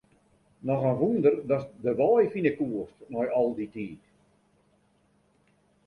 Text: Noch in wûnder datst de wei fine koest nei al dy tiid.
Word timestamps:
Noch 0.67 0.83
in 0.91 0.95
wûnder 1.01 1.33
datst 1.49 1.71
de 1.83 1.91
wei 1.99 2.23
fine 2.33 2.51
koest 2.57 2.97
nei 3.13 3.27
al 3.39 3.49
dy 3.57 3.65
tiid. 3.73 4.03